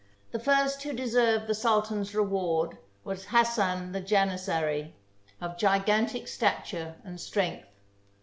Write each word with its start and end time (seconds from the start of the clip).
The 0.31 0.39
first 0.39 0.81
who 0.81 0.93
deserved 0.93 1.45
the 1.45 1.53
sultan's 1.53 2.15
reward 2.15 2.79
was 3.03 3.25
Hassan 3.25 3.91
the 3.91 4.01
Janizary, 4.01 4.93
of 5.39 5.59
gigantic 5.59 6.27
stature 6.27 6.95
and 7.03 7.21
strength. 7.21 7.69